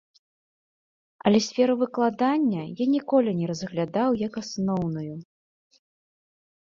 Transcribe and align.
Але 1.29 1.39
сферу 1.47 1.75
выкладання 1.81 2.61
я 2.63 2.85
ніколі 2.95 3.31
не 3.43 3.53
разглядаў 3.55 4.09
як 4.27 4.33
асноўную. 4.45 5.15